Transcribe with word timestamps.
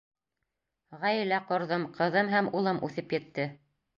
Ғаилә 1.03 1.37
ҡорҙом, 1.51 1.85
ҡыҙым 1.99 2.33
һәм 2.37 2.51
улым 2.61 2.83
үҫеп 2.89 3.17
етте. 3.19 3.49